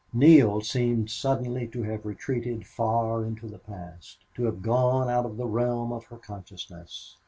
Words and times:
Neale 0.11 0.61
seemed 0.61 1.11
suddenly 1.11 1.67
to 1.67 1.83
have 1.83 2.07
retreated 2.07 2.65
far 2.65 3.23
into 3.23 3.45
the 3.47 3.59
past, 3.59 4.17
to 4.33 4.45
have 4.45 4.63
gone 4.63 5.07
out 5.11 5.27
of 5.27 5.37
the 5.37 5.45
realm 5.45 5.91
of 5.93 6.05
her 6.05 6.17
consciousness. 6.17 7.17